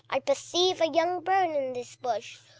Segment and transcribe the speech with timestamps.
[0.09, 2.39] I perceive a young bird in this bush!"